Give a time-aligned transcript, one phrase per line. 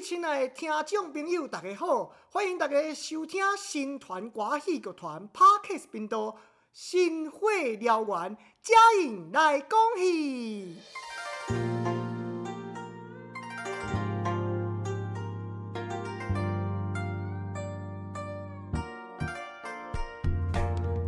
[0.00, 2.10] 亲爱的听众朋友，大家好！
[2.30, 6.18] 欢迎大家收听新团歌戏剧团 Parkes 频道
[6.72, 10.78] 《新会燎原》，嘉颖来恭喜。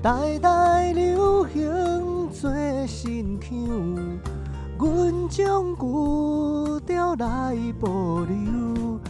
[0.02, 2.50] 代代流行做
[2.86, 4.35] 新腔，
[4.78, 9.00] 阮将古调来保留，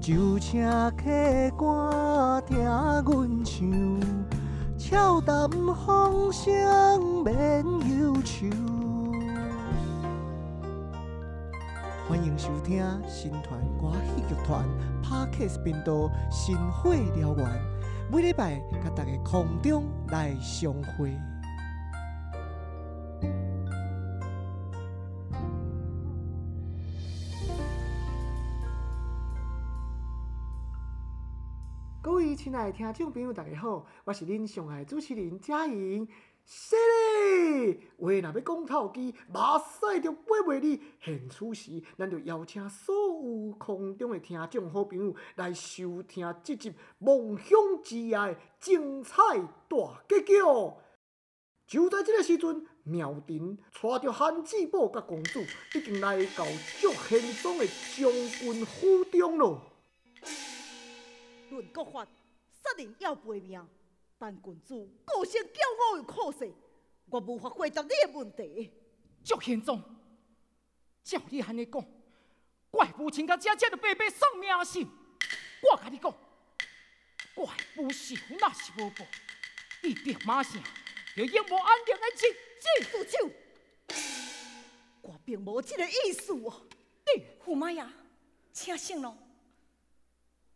[0.00, 0.60] 就请
[0.96, 1.04] 客
[1.56, 4.00] 官听阮唱，
[4.76, 7.64] 俏谈风声免
[8.00, 8.48] 忧愁。
[12.08, 14.64] 欢迎收听新团歌戏剧团
[15.04, 15.92] Parkes 频道
[16.32, 17.46] 《新会燎原》。
[18.10, 21.16] 每礼拜，甲大家空中来相会。
[32.42, 36.08] 亲爱的听众朋友，大家好，我是恁上爱主持人嘉莹。
[36.44, 40.82] 是嘞，话若要讲透机，马赛着买袂离。
[41.00, 49.22] 现此时，咱就邀请所有空中的听众好朋友来收听这集梦想之夜的精彩
[49.68, 50.34] 大结局。
[51.68, 55.38] 就在这个时阵，庙庭带着汉子宝甲公主
[55.76, 56.44] 已经来到
[56.80, 57.64] 祝贤庄的
[57.96, 59.62] 将军府中咯。
[61.50, 62.04] 论国法，
[62.62, 63.68] 杀人要赔命。
[64.18, 66.54] 但郡主个性骄傲又可惜，
[67.10, 68.72] 我无法回答你的问题。
[69.24, 69.82] 祝贤宗，
[71.02, 71.84] 照你安尼讲，
[72.70, 74.88] 怪父亲甲姐姐就白白送命信。
[75.70, 76.14] 我甲你讲，
[77.34, 79.04] 怪父是那是无报，
[79.82, 80.62] 一定马上
[81.16, 82.26] 要永无安宁的日子。
[82.92, 83.30] 住手！
[85.02, 86.62] 我并无这个意思哦。
[87.04, 87.84] 你驸马爷，
[88.52, 89.18] 请醒咯。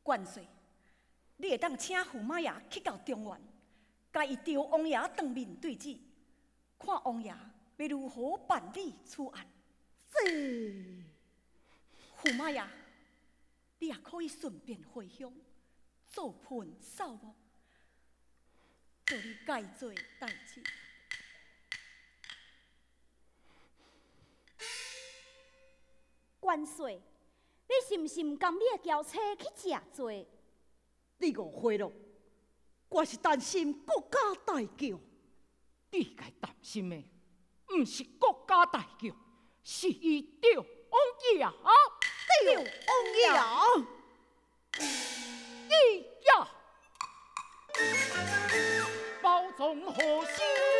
[0.04, 0.46] 万岁，
[1.38, 3.40] 你会当请驸马爷去到中原。
[4.12, 5.98] 甲伊朝王爷当面对质，
[6.78, 9.46] 看王爷要如何办理此案。
[10.08, 11.02] 是，
[12.22, 12.66] 驸马爷，
[13.78, 15.30] 你也可以顺便回乡
[16.06, 17.34] 做盆扫墓，
[19.04, 20.62] 做你该做代志。
[26.40, 30.10] 元帅，你是毋是毋甘你的轿车去食做？
[31.18, 31.90] 你误会了。
[32.88, 34.96] 我是担心国家大局，
[35.90, 37.02] 你该担心的，
[37.66, 39.12] 不是国家大局，
[39.64, 40.66] 是伊着王
[41.34, 41.52] 爷啊！
[42.44, 42.64] 着王
[43.16, 43.20] 爷，
[45.68, 46.48] 伊呀，
[49.22, 49.94] 包藏祸
[50.24, 50.75] 心。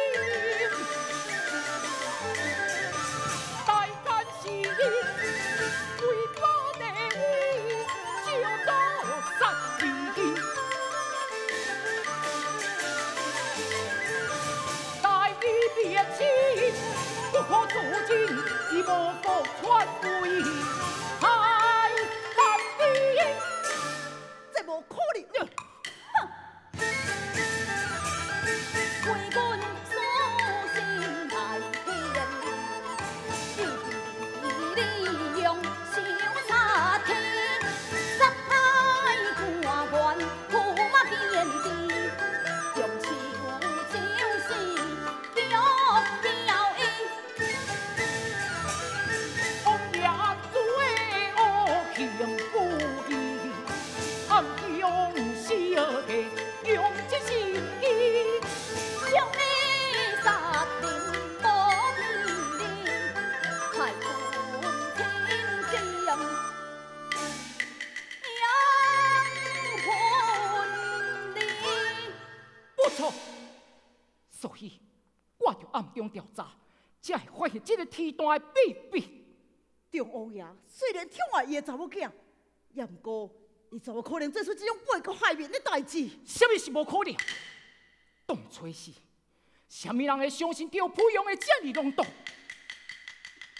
[19.16, 21.05] 一幕幕传回
[77.64, 79.24] 这个天大的秘密，
[79.90, 82.10] 中王爷虽然宠爱伊的查某囝，
[82.72, 83.30] 也毋过
[83.70, 86.08] 伊怎么可能做出这种背国害民的代志？
[86.24, 87.16] 什么是无可能？
[88.26, 88.92] 当初是，
[89.68, 92.06] 什么人会相信着培养的这样浪动？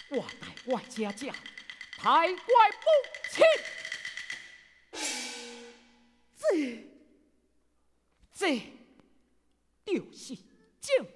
[0.09, 1.31] 我代我姐姐，
[1.97, 2.85] 太怪不
[3.31, 3.45] 清。
[6.37, 6.87] 这，
[8.33, 8.61] 这
[9.85, 10.37] 就是
[10.87, 11.11] 证据。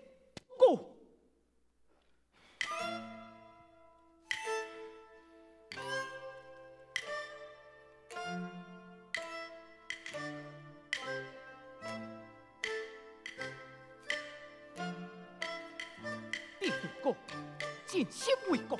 [17.88, 18.80] 尽心为国，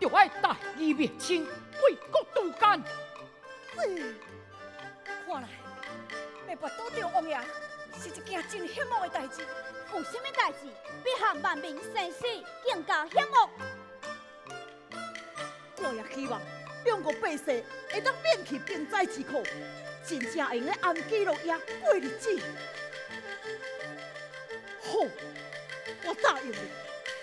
[0.00, 2.82] 就爱大义灭亲，为国渡奸。
[3.72, 4.14] 死！
[5.24, 5.48] 看来
[6.48, 7.38] 要跋倒着王爷，
[8.00, 9.46] 是一件真险恶的代志。
[9.94, 10.68] 有什么代志
[11.02, 12.24] 比和万民生死
[12.64, 13.50] 更加险恶？
[15.80, 16.40] 我也希望
[16.84, 19.42] 中国百姓会当免去兵灾之苦，
[20.06, 22.38] 真正会用咧安居乐业过日子。
[24.82, 24.98] 好，
[26.04, 26.56] 我答应你，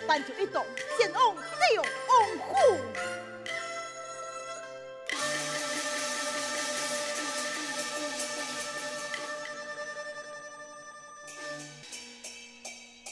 [0.08, 0.66] 咱就一同
[0.98, 3.15] 前往六王府。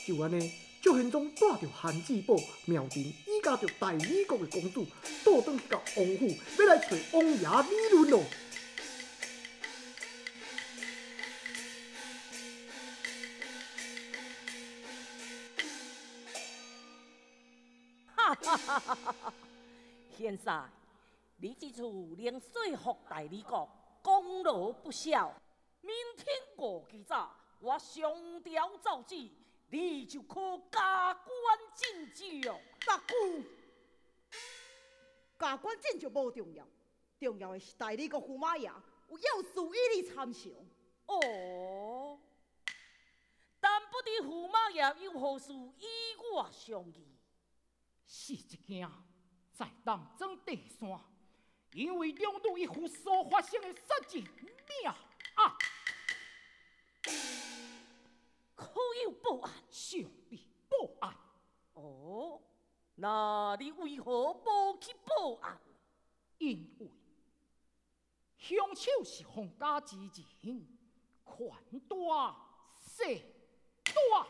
[0.05, 0.51] 就安尼，
[0.81, 2.35] 赵宪宗带着韩志宝、
[2.65, 4.85] 苗婷，依家着大理国的公主，
[5.23, 6.27] 倒转去到王府，
[6.59, 8.23] 要来找王爷理论咯。
[18.13, 19.33] 哈哈哈哈！
[20.17, 20.63] 现在
[21.37, 23.69] 你这处连说服大理国，
[24.01, 25.33] 功劳不小。
[25.79, 26.27] 明天
[26.57, 29.29] 过几早，我上条奏旨，
[29.73, 30.39] 你就可
[30.71, 31.33] 加官
[31.73, 32.59] 进爵哦。
[32.85, 33.43] 大姑，
[35.39, 36.63] 加官进爵无重要，
[37.19, 38.71] 重要的是代理个驸马爷
[39.09, 40.53] 有要事与你参详。
[41.07, 42.19] 哦，
[43.59, 45.85] 但不知驸马爷有何事与
[46.35, 47.07] 我相议？
[48.05, 48.87] 是一件
[49.53, 51.01] 在当中地山，
[51.71, 54.93] 因为两路一夫所发生的杀人命
[59.73, 61.17] 想必报案。
[61.73, 62.39] 哦，
[62.93, 65.59] 那你为何无去报案？
[66.37, 66.91] 因为
[68.37, 70.67] 凶手是皇家之人，
[71.25, 72.35] 权大
[72.79, 73.19] 势
[73.83, 74.27] 大。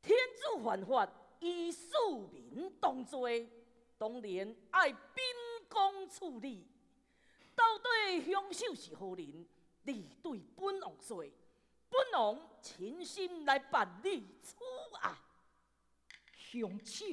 [0.00, 3.50] 天子犯法，以庶民当罪，
[3.98, 5.24] 当然爱秉
[5.68, 6.68] 公处理。
[7.56, 9.44] 到底凶手是何人？
[9.86, 11.24] 你对本王说，
[11.94, 14.56] 本王亲心来办理此
[15.00, 15.16] 案。
[16.36, 17.06] 凶手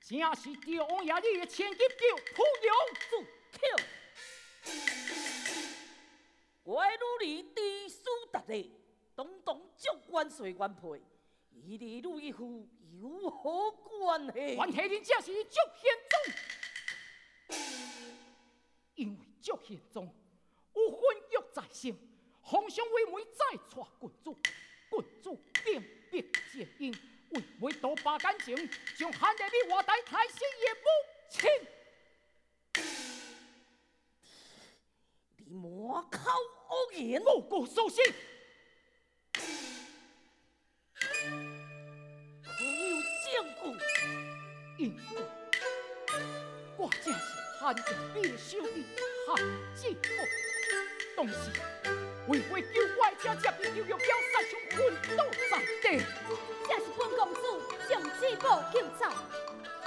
[0.00, 1.94] 正是赵王爷你的千金叫
[2.34, 2.74] 蒲良
[3.08, 3.58] 住口！
[6.64, 7.00] 怪女
[7.40, 8.02] 儿知书
[8.32, 8.72] 达理，
[9.14, 11.00] 当当足元帅原配。
[11.52, 12.68] 伊离陆一夫
[13.00, 14.56] 有何关系？
[14.56, 17.56] 关系人正是祝宪宗，
[18.96, 20.12] 因为祝宪宗
[20.74, 21.00] 有婚
[21.30, 21.96] 约在身，
[22.44, 24.38] 皇上为媒再娶郡主，
[24.90, 26.20] 郡主定必
[26.52, 26.94] 结姻，
[27.30, 28.54] 为媒多把感情，
[28.96, 30.86] 将汉在你活台太师爷母
[31.30, 31.50] 亲，
[35.38, 35.64] 你满
[36.10, 36.18] 口
[36.68, 38.04] 恶言，无故苏信。
[44.76, 45.00] 因为
[46.76, 47.18] 我正是
[47.58, 47.82] 汉家
[48.12, 48.68] 必修的
[49.26, 49.36] 汉
[49.74, 49.96] 子母，
[51.16, 51.34] 当时
[52.26, 54.76] 为会救我，车接你就要表杀伤昏
[55.16, 55.52] 倒在
[55.82, 55.84] 地。
[56.66, 57.38] 这是本公主
[57.88, 59.02] 将姊母救走，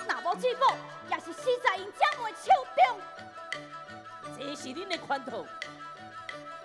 [0.07, 0.62] 若无姊母，
[1.09, 2.45] 也是死在因姐妹手
[2.75, 2.79] 中。
[4.38, 5.45] 这是恁的圈套，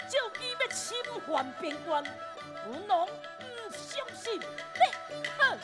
[0.08, 0.80] 照机要侵
[1.26, 1.30] 犯
[1.60, 2.04] 边关，
[2.64, 3.10] 本王唔
[3.72, 4.38] 相信。
[4.40, 4.44] 你
[5.38, 5.58] 哼！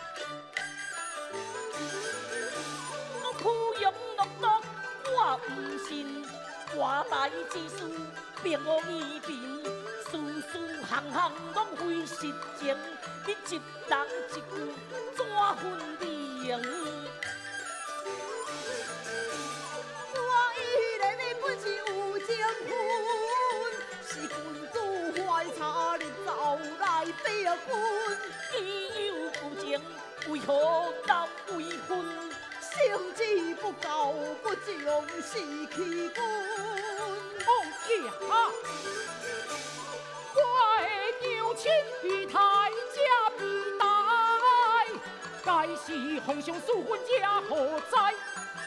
[5.11, 6.25] 我唔信，
[6.77, 7.91] 我来之事
[8.43, 9.31] 并无异病，
[10.05, 10.11] 事
[10.53, 10.53] 事
[10.85, 12.17] 行行拢非实
[12.59, 12.77] 情，
[13.27, 13.93] 你一人
[14.31, 14.41] 一句
[15.17, 15.19] 怎
[15.57, 15.63] 分
[15.99, 16.61] 辨？
[33.81, 33.87] 子
[34.43, 34.67] 不，将
[35.23, 35.75] 西去
[36.11, 36.17] 军。
[37.47, 37.49] 王
[37.89, 37.91] 爷
[38.29, 38.33] 啊，
[40.35, 40.39] 我
[40.81, 41.63] 的娘亲
[42.03, 42.37] 与太
[42.95, 42.99] 家
[43.39, 43.41] 比
[43.79, 43.83] 待，
[45.45, 45.87] 该是
[46.27, 47.97] 皇上赐婚家何在？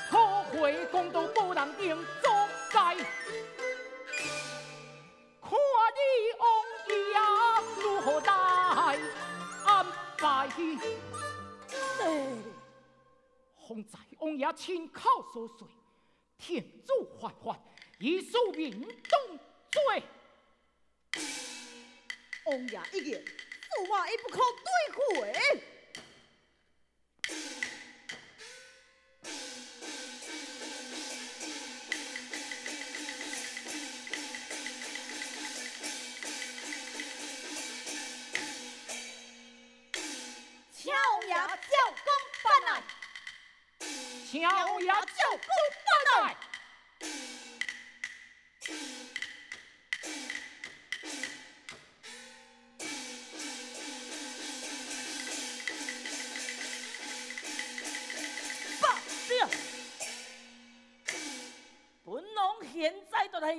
[0.09, 1.95] 后悔公道不能定
[14.41, 15.67] 也亲口所说，
[16.39, 17.55] 天主犯法，
[17.99, 20.03] 以庶民当罪。
[22.47, 25.63] 王爷一言，驸马亦不可对回。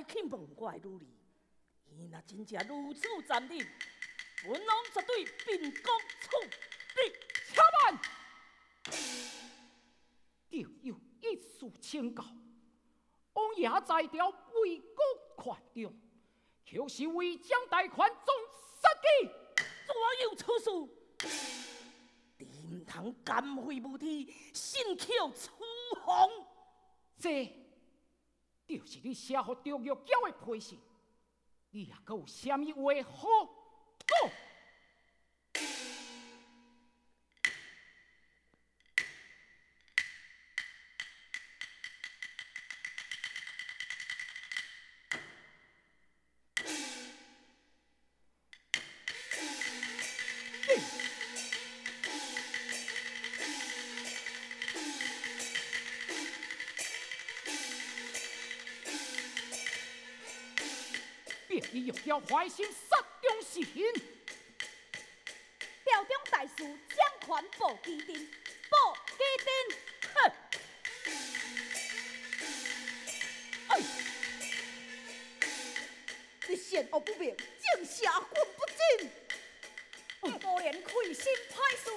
[0.07, 1.07] 去问我的女儿，
[1.89, 3.57] 伊若真正如此残忍，
[4.43, 7.13] 本王绝对秉公处理。
[7.47, 7.99] 且慢，
[10.49, 12.23] 要有一事请教。
[13.33, 14.81] 王爷在调为
[15.35, 15.93] 国权中，
[16.65, 18.07] 就是为将大权总
[18.75, 19.07] 失计，
[19.85, 20.69] 怎有此事？
[22.37, 24.05] 你唔通奸废无知，
[24.53, 25.49] 信口雌
[26.01, 26.29] 黄。
[27.17, 27.45] 这
[28.65, 30.79] 就是你写给张玉娇的批信，
[31.71, 33.27] 你也阁有啥物话好
[61.71, 63.63] 别以药教坏心杀中心，
[65.83, 67.27] 调中大事将权
[67.57, 68.29] 报基丁，
[68.69, 69.47] 报基丁。
[70.13, 70.17] 哼！
[73.69, 73.71] 哎，
[76.47, 78.65] 你善恶不明，竟下棍不
[78.99, 79.09] 进，
[80.39, 81.89] 果然亏心歹事。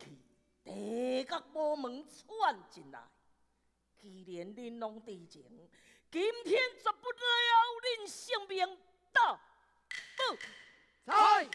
[0.00, 0.18] 去，
[0.64, 3.00] 地角无门窜进来。
[3.98, 5.44] 既然恁拢知情，
[6.10, 7.20] 今天绝不了
[7.82, 8.78] 恁性命
[9.12, 9.38] 到
[10.16, 10.36] 不
[11.04, 11.48] 在。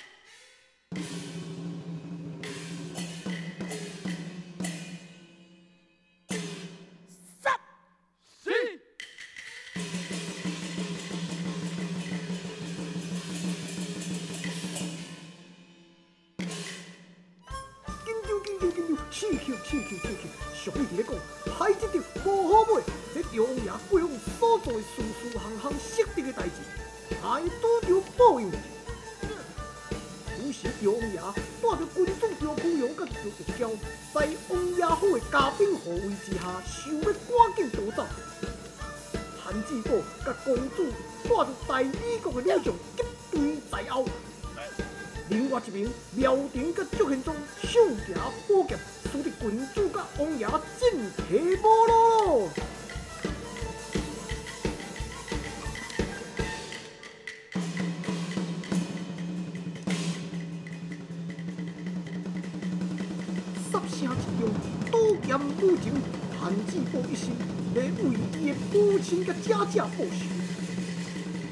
[36.46, 38.06] 下，想要赶紧逃走。
[39.44, 39.90] 韩志宝
[40.24, 40.92] 甲公主
[41.24, 44.06] 带着大理国的女将急追在后。
[45.30, 47.34] 另外一名苗婷甲祝宪忠
[47.64, 47.80] 手
[48.14, 48.78] 拿宝剑，
[49.12, 50.48] 使得郡主甲王爷
[50.80, 52.50] 进退无路。
[63.72, 64.06] 杀声一
[64.40, 64.42] 中，
[64.92, 64.94] 刀
[65.25, 65.86] 剑舞情，
[66.46, 67.32] 韩志宝一心
[67.74, 67.90] 要为
[68.40, 70.22] 伊的母亲甲姐姐报仇。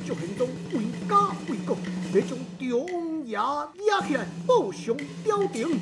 [0.05, 1.75] 就行动为家为国，
[2.13, 4.95] 来将赵王爷压起来，报上
[5.25, 5.81] 朝廷。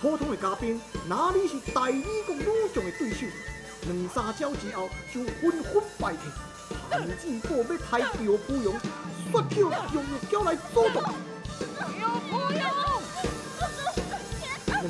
[0.00, 3.26] 普通的嘉宾哪里是大理国女将的对手？
[3.82, 6.22] 两三招之后就纷纷败退。
[6.88, 8.08] 韩志宝要抬赵
[8.46, 8.80] 普阳，
[9.30, 9.56] 说叫
[9.92, 11.14] 用玉娇来阻挡。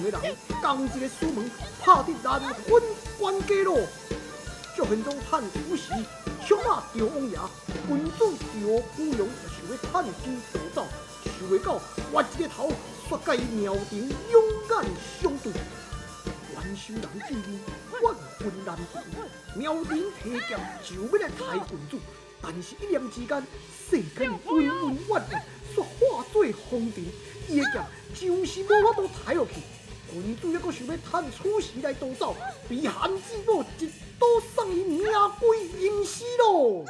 [0.08, 2.82] 两个人共一个书门，拍得难分
[3.18, 3.80] 关家路。
[4.76, 5.92] 赵宪忠趁此时
[6.46, 7.36] 抢下赵王爷，
[7.86, 10.86] 君主赵普阳就想要趁机逃走，
[11.24, 11.80] 想袂到
[12.12, 12.72] 挖一个头，
[13.10, 14.84] 煞甲伊苗庭勇敢
[15.20, 15.52] 相对。
[15.52, 17.58] 元首人之意，
[18.02, 19.02] 万分难平。
[19.54, 21.98] 苗庭提剑就要来抬君主，
[22.40, 23.42] 但是一念之间，
[23.90, 25.42] 世间纷纷怨怨，
[25.76, 27.04] 煞化作风尘。
[27.48, 29.54] 伊的剑就是无法度抬落去。
[30.12, 32.34] 君主抑阁想要趁此时来逃走，
[32.68, 33.86] 被韩志宝一
[34.18, 35.04] 刀送伊命
[35.38, 36.84] 归阴司咯。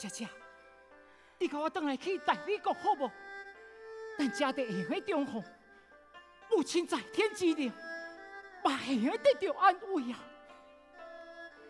[0.00, 0.26] 姐姐，
[1.38, 3.10] 你跟我回来去大理国好不？
[4.16, 5.44] 咱家的下回中风，
[6.50, 7.70] 母亲在天之灵，
[8.64, 10.18] 把下回得到安慰啊！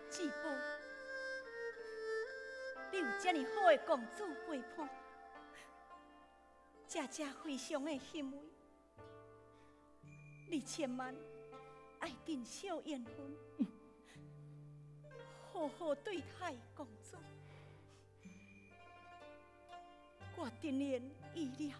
[0.08, 0.56] 继母，
[2.92, 4.88] 你有这么好的公主陪伴，
[6.86, 8.38] 姐姐非常的欣慰。
[10.48, 11.12] 你千万
[11.98, 13.66] 爱尽孝缘分，
[15.52, 17.16] 好好对待公主。
[20.42, 21.02] 我定然
[21.34, 21.74] 意了，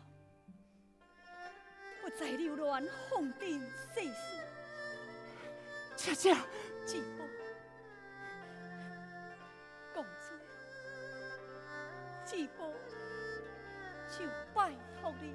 [2.02, 3.58] 不再流乱放任
[3.94, 4.12] 世事。
[5.96, 6.34] 姐姐，
[6.86, 7.24] 志母，
[9.94, 10.34] 公主，
[12.26, 12.74] 志母
[14.10, 15.32] 就拜托你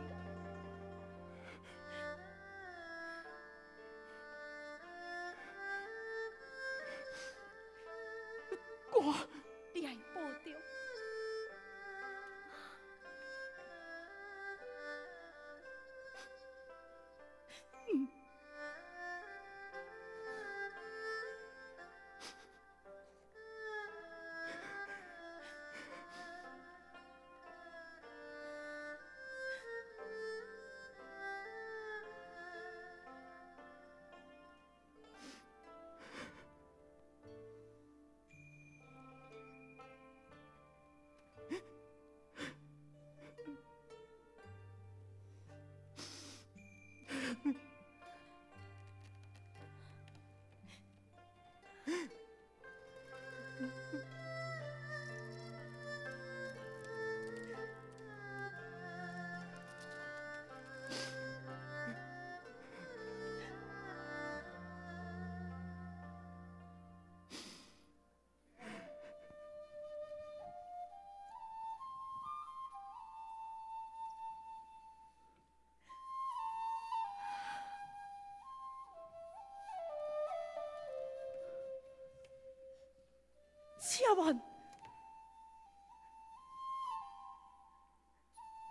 [83.97, 84.41] 千万，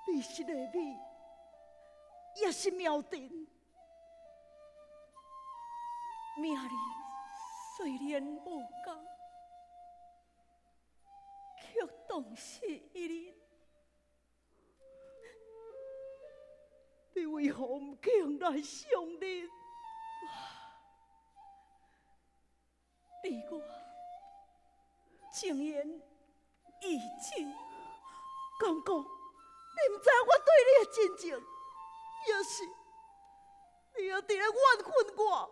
[0.06, 1.00] 你是个美，
[2.42, 3.48] 也是妙定。
[6.36, 6.74] 命里
[7.74, 9.06] 虽然无共，
[11.56, 13.34] 却同是一人。
[17.14, 19.48] 你为何不肯来相认？
[23.22, 23.73] 你我。
[25.44, 25.86] 情言
[26.80, 27.54] 意情，
[28.58, 31.38] 公公，你唔知我对你的真情，
[32.26, 32.64] 也是
[33.98, 34.48] 你要伫咧怨
[34.82, 35.50] 恨我。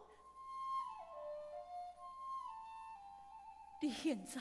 [3.83, 4.41] 你现在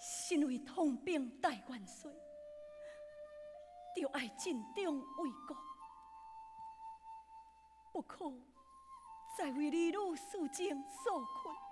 [0.00, 2.10] 身为统兵大元帅，
[3.94, 5.56] 就爱尽忠为国，
[7.92, 8.32] 不可
[9.38, 11.65] 再为儿女私情所困。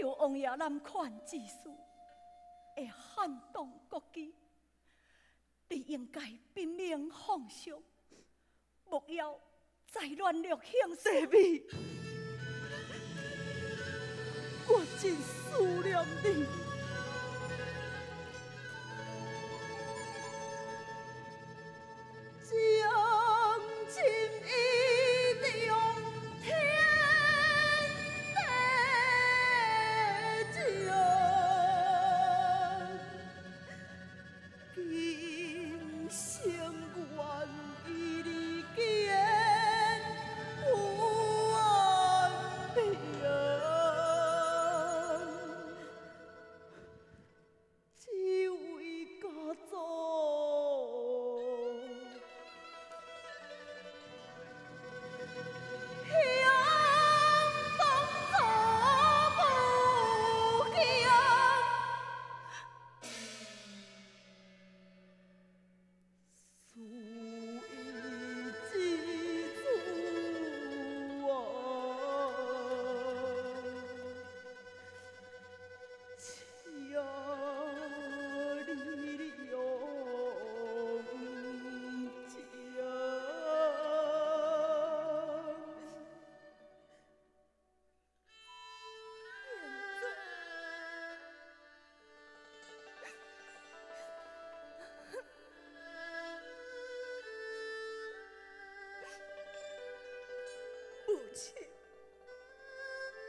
[0.00, 1.70] 着王爷南款之事，
[2.76, 4.34] 会撼动国基，
[5.68, 6.20] 你应该
[6.54, 7.82] 拼命奉上，
[8.88, 9.38] 不要
[9.86, 11.62] 再乱了形势美。
[14.68, 16.67] 我真思念你。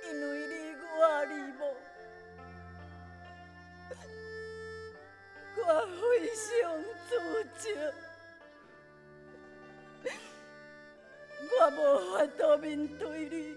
[0.05, 1.61] 因为你我爱你，无，
[5.57, 5.63] 我
[5.99, 6.01] 非
[6.61, 6.61] 常
[7.07, 7.09] 自
[7.57, 7.63] 责，
[11.51, 11.77] 我无
[12.17, 12.67] 法度面
[12.97, 13.48] 对你。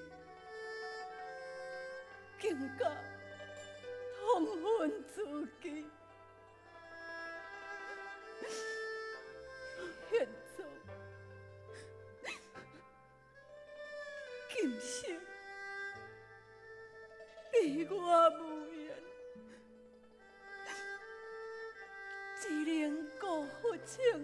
[17.93, 18.95] 我无缘。
[22.41, 24.22] 只能辜负情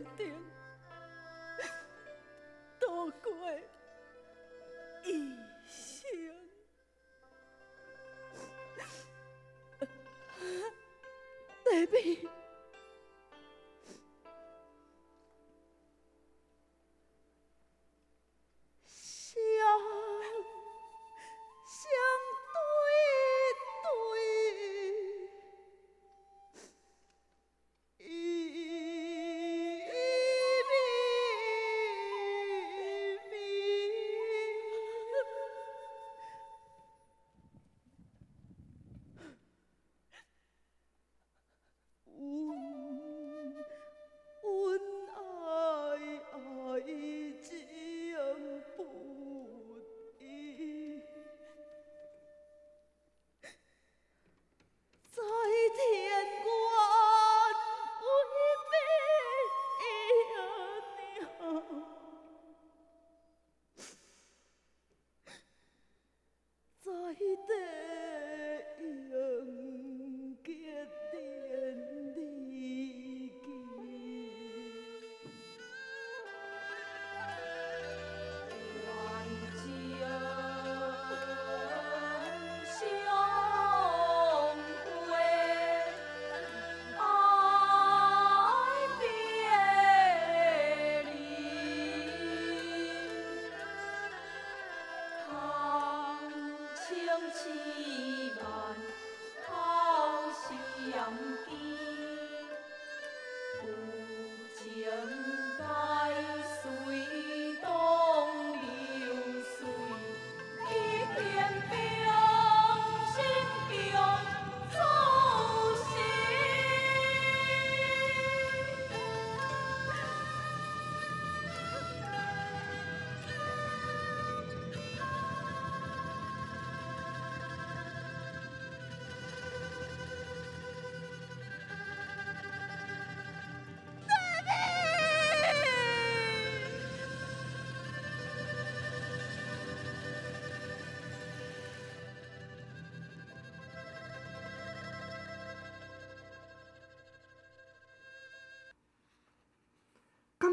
[100.98, 101.14] 相
[101.46, 101.54] 见，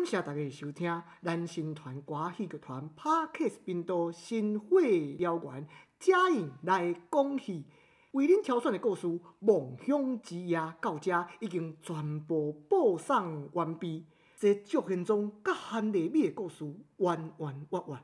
[0.06, 5.68] 谢大家收听，咱新团歌戏剧团 Parkes 频道新会邀员
[6.00, 7.66] 嘉颖来讲戏，
[8.12, 9.08] 为恁挑选的故事
[9.40, 14.06] 《梦想之夜》到这已经全部播送完毕。
[14.38, 16.64] 这祝贤忠甲韩丽美的故事
[16.98, 18.04] 弯弯弯弯，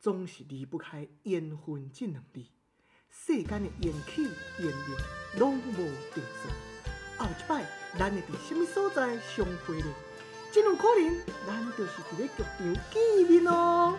[0.00, 2.42] 总是离不开缘分这两字。
[3.08, 4.22] 世间的缘起
[4.58, 4.96] 缘灭，
[5.38, 5.76] 拢无
[6.12, 6.48] 定数。
[7.18, 7.64] 后一摆，
[7.96, 9.86] 咱会伫什么所在相会呢？
[10.52, 13.98] 真有可能，咱就是伫个剧场见面咯。